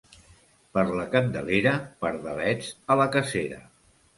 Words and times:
Per 0.77 0.85
la 0.99 1.03
Candelera, 1.15 1.75
pardalets 2.07 2.73
a 2.95 2.99
la 3.03 3.09
cacera. 3.19 3.63